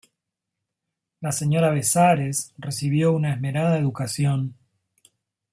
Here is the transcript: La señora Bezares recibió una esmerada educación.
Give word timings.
La 1.19 1.31
señora 1.31 1.69
Bezares 1.69 2.55
recibió 2.57 3.13
una 3.13 3.33
esmerada 3.35 3.77
educación. 3.77 4.55